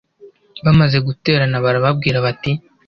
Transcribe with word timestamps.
bamaze 0.65 0.97
guterana 1.07 1.57
barababwira 1.65 2.17
bati 2.25 2.51